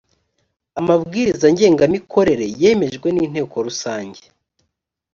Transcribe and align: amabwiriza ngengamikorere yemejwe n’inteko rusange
amabwiriza 0.79 1.45
ngengamikorere 1.53 2.45
yemejwe 2.61 3.07
n’inteko 3.11 3.55
rusange 3.65 4.23